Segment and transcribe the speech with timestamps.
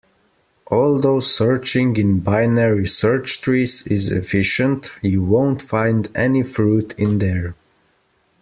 [0.71, 7.53] Although searching in binary search trees is efficient, you won't find any fruit in there.